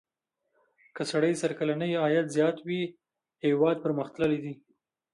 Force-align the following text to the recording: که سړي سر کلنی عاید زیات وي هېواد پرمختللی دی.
که 0.95 1.01
سړي 1.11 1.31
سر 1.41 1.51
کلنی 1.59 1.91
عاید 2.01 2.27
زیات 2.35 2.57
وي 2.67 2.81
هېواد 3.45 3.77
پرمختللی 3.83 4.39
دی. 4.43 4.53